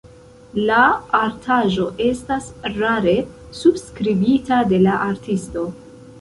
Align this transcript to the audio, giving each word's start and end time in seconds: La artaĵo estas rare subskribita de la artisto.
La 0.67 0.77
artaĵo 1.17 1.85
estas 2.05 2.47
rare 2.79 3.13
subskribita 3.59 4.63
de 4.73 4.81
la 4.87 4.97
artisto. 5.11 5.69